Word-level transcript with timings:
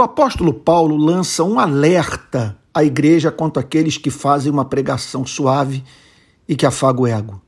O 0.00 0.02
apóstolo 0.02 0.54
Paulo 0.54 0.96
lança 0.96 1.44
um 1.44 1.60
alerta 1.60 2.58
à 2.72 2.82
igreja 2.82 3.30
quanto 3.30 3.60
àqueles 3.60 3.98
que 3.98 4.08
fazem 4.08 4.50
uma 4.50 4.64
pregação 4.64 5.26
suave 5.26 5.84
e 6.48 6.56
que 6.56 6.64
afaga 6.64 7.02
o 7.02 7.06
ego. 7.06 7.42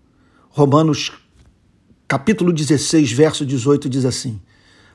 Romanos 0.51 1.13
capítulo 2.07 2.53
16, 2.53 3.11
verso 3.11 3.47
18 3.47 3.89
diz 3.89 4.05
assim: 4.05 4.39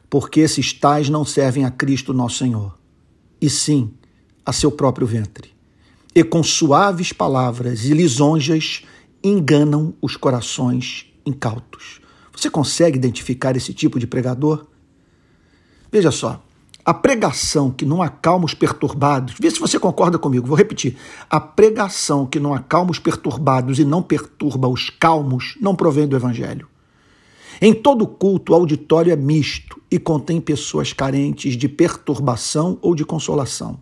Porque 0.08 0.42
esses 0.42 0.72
tais 0.72 1.10
não 1.10 1.26
servem 1.26 1.66
a 1.66 1.72
Cristo 1.72 2.14
nosso 2.14 2.38
Senhor, 2.38 2.78
e 3.42 3.50
sim 3.50 3.92
a 4.46 4.54
seu 4.54 4.72
próprio 4.72 5.08
ventre. 5.08 5.52
E 6.14 6.24
com 6.24 6.44
suaves 6.44 7.12
palavras 7.12 7.86
e 7.86 7.94
lisonjas 7.96 8.84
enganam 9.24 9.96
os 10.00 10.16
corações 10.16 11.12
incautos. 11.26 12.02
Você 12.32 12.52
consegue 12.52 13.00
identificar 13.00 13.58
esse 13.58 13.74
tipo 13.74 14.00
de 14.00 14.06
pregador? 14.06 14.68
Veja 15.92 16.12
só, 16.12 16.44
a 16.88 16.94
pregação 16.94 17.70
que 17.70 17.86
não 17.86 18.02
acalma 18.02 18.46
os 18.46 18.54
perturbados, 18.54 19.36
vê 19.38 19.52
se 19.52 19.60
você 19.60 19.78
concorda 19.78 20.18
comigo, 20.18 20.48
vou 20.48 20.56
repetir. 20.56 20.96
A 21.30 21.38
pregação 21.38 22.26
que 22.26 22.40
não 22.40 22.54
acalma 22.54 22.92
os 22.92 22.98
perturbados 22.98 23.78
e 23.78 23.84
não 23.84 24.02
perturba 24.02 24.70
os 24.70 24.90
calmos 24.90 25.58
não 25.60 25.76
provém 25.76 26.08
do 26.08 26.16
Evangelho. 26.16 26.66
Em 27.60 27.74
todo 27.74 28.08
culto, 28.08 28.54
o 28.54 28.56
auditório 28.56 29.12
é 29.12 29.18
misto 29.18 29.82
e 29.92 30.00
contém 30.00 30.40
pessoas 30.40 30.94
carentes 30.94 31.58
de 31.58 31.68
perturbação 31.68 32.78
ou 32.82 32.96
de 32.96 33.04
consolação. 33.04 33.78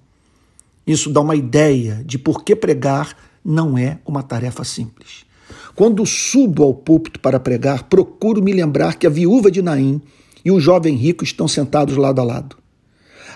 Isso 0.88 1.12
dá 1.12 1.22
uma 1.22 1.35
ideia 1.35 2.02
de 2.04 2.18
por 2.18 2.44
que 2.44 2.55
pregar 2.55 3.16
não 3.44 3.77
é 3.77 3.99
uma 4.04 4.24
tarefa 4.24 4.63
simples. 4.63 5.27
Quando 5.76 6.04
subo 6.08 6.63
ao 6.63 6.74
púlpito 6.74 7.20
para 7.20 7.40
pregar, 7.40 7.84
procuro 7.84 8.41
me 8.41 8.52
lembrar 8.52 8.96
que 8.96 9.05
a 9.05 9.12
viúva 9.12 9.52
de 9.52 9.62
Naim 9.62 10.02
e 10.44 10.52
o 10.52 10.60
jovem 10.60 10.96
rico 10.96 11.24
estão 11.24 11.48
sentados 11.48 11.98
lado 11.98 12.20
a 12.20 12.24
lado 12.24 12.65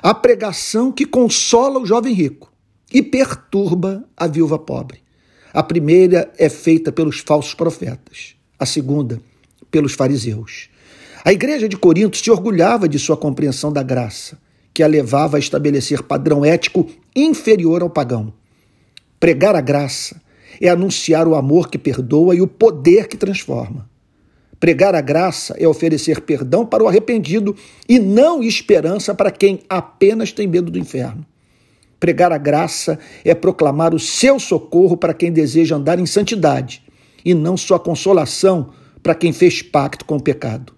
a 0.02 0.13
pregação 0.13 0.91
que 0.91 1.05
consola 1.05 1.80
o 1.80 1.85
jovem 1.85 2.13
rico 2.13 2.52
e 2.91 3.02
perturba 3.02 4.06
a 4.16 4.28
viúva 4.28 4.58
pobre. 4.58 5.02
A 5.53 5.61
primeira 5.61 6.31
é 6.38 6.47
feita 6.47 6.91
pelos 6.91 7.19
falsos 7.19 7.53
profetas, 7.53 8.36
a 8.58 8.66
segunda, 8.66 9.22
pelos 9.69 9.94
fariseus. 9.94 10.69
A 11.23 11.33
igreja 11.33 11.67
de 11.67 11.75
Corinto 11.75 12.17
se 12.17 12.31
orgulhava 12.31 12.88
de 12.88 12.97
sua 12.97 13.17
compreensão 13.17 13.73
da 13.73 13.83
graça, 13.83 14.39
que 14.73 14.83
a 14.83 14.88
levava 14.88 15.38
a 15.38 15.39
estabelecer 15.39 16.03
padrão 16.03 16.45
ético 16.45 16.88
inferior 17.16 17.81
ao 17.81 17.89
pagão. 17.89 18.34
Pregar 19.19 19.56
a 19.56 19.61
graça 19.61 20.22
é 20.61 20.69
anunciar 20.69 21.28
o 21.28 21.36
amor 21.36 21.69
que 21.69 21.78
perdoa 21.78 22.36
e 22.36 22.41
o 22.41 22.47
poder 22.47 23.08
que 23.08 23.17
transforma. 23.17 23.89
Pregar 24.59 24.93
a 24.93 24.99
graça 24.99 25.55
é 25.57 25.65
oferecer 25.67 26.21
perdão 26.21 26.65
para 26.65 26.83
o 26.83 26.88
arrependido 26.88 27.55
e 27.88 27.97
não 27.97 28.43
esperança 28.43 29.16
para 29.16 29.31
quem 29.31 29.61
apenas 29.69 30.33
tem 30.33 30.47
medo 30.47 30.69
do 30.69 30.77
inferno. 30.77 31.25
Pregar 31.97 32.31
a 32.31 32.38
graça 32.38 32.99
é 33.23 33.33
proclamar 33.33 33.95
o 33.95 33.99
seu 33.99 34.38
socorro 34.38 34.97
para 34.97 35.13
quem 35.13 35.31
deseja 35.31 35.75
andar 35.75 35.97
em 35.97 36.05
santidade 36.05 36.83
e 37.23 37.33
não 37.33 37.55
sua 37.55 37.79
consolação 37.79 38.71
para 39.01 39.16
quem 39.16 39.31
fez 39.31 39.61
pacto 39.61 40.03
com 40.03 40.17
o 40.17 40.21
pecado. 40.21 40.73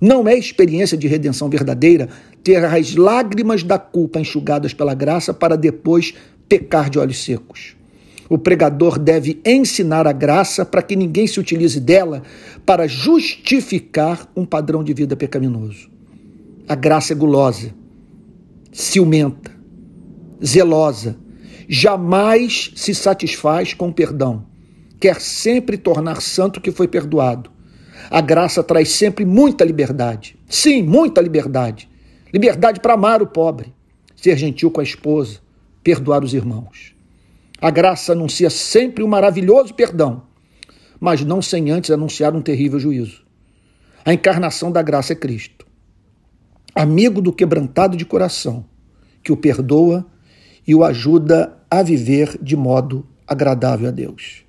Não 0.00 0.26
é 0.26 0.36
experiência 0.36 0.96
de 0.96 1.06
redenção 1.06 1.48
verdadeira 1.48 2.08
ter 2.42 2.64
as 2.64 2.96
lágrimas 2.96 3.62
da 3.62 3.78
culpa 3.78 4.20
enxugadas 4.20 4.74
pela 4.74 4.94
graça 4.94 5.32
para 5.32 5.56
depois 5.56 6.12
pecar 6.48 6.90
de 6.90 6.98
olhos 6.98 7.24
secos. 7.24 7.75
O 8.28 8.36
pregador 8.36 8.98
deve 8.98 9.40
ensinar 9.44 10.06
a 10.06 10.12
graça 10.12 10.64
para 10.64 10.82
que 10.82 10.96
ninguém 10.96 11.26
se 11.26 11.38
utilize 11.38 11.80
dela 11.80 12.22
para 12.64 12.88
justificar 12.88 14.28
um 14.34 14.44
padrão 14.44 14.82
de 14.82 14.92
vida 14.92 15.14
pecaminoso. 15.16 15.88
A 16.68 16.74
graça 16.74 17.12
é 17.12 17.16
gulosa, 17.16 17.72
ciumenta, 18.72 19.52
zelosa, 20.44 21.16
jamais 21.68 22.72
se 22.74 22.92
satisfaz 22.92 23.72
com 23.72 23.92
perdão, 23.92 24.44
quer 24.98 25.20
sempre 25.20 25.76
tornar 25.76 26.20
santo 26.20 26.56
o 26.56 26.60
que 26.60 26.72
foi 26.72 26.88
perdoado. 26.88 27.50
A 28.10 28.20
graça 28.20 28.62
traz 28.62 28.90
sempre 28.90 29.24
muita 29.24 29.64
liberdade. 29.64 30.36
Sim, 30.48 30.82
muita 30.82 31.20
liberdade. 31.20 31.88
Liberdade 32.32 32.80
para 32.80 32.94
amar 32.94 33.22
o 33.22 33.26
pobre, 33.26 33.72
ser 34.16 34.36
gentil 34.36 34.70
com 34.70 34.80
a 34.80 34.84
esposa, 34.84 35.38
perdoar 35.82 36.24
os 36.24 36.34
irmãos. 36.34 36.95
A 37.60 37.70
graça 37.70 38.12
anuncia 38.12 38.50
sempre 38.50 39.02
um 39.02 39.08
maravilhoso 39.08 39.74
perdão, 39.74 40.24
mas 41.00 41.24
não 41.24 41.40
sem 41.40 41.70
antes 41.70 41.90
anunciar 41.90 42.34
um 42.34 42.42
terrível 42.42 42.78
juízo. 42.78 43.24
A 44.04 44.12
encarnação 44.12 44.70
da 44.70 44.82
graça 44.82 45.14
é 45.14 45.16
Cristo, 45.16 45.66
amigo 46.74 47.20
do 47.20 47.32
quebrantado 47.32 47.96
de 47.96 48.04
coração, 48.04 48.64
que 49.22 49.32
o 49.32 49.36
perdoa 49.36 50.06
e 50.66 50.74
o 50.74 50.84
ajuda 50.84 51.56
a 51.70 51.82
viver 51.82 52.38
de 52.40 52.56
modo 52.56 53.06
agradável 53.26 53.88
a 53.88 53.90
Deus. 53.90 54.45